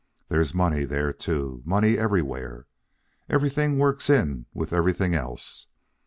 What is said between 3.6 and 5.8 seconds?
works in with everything else.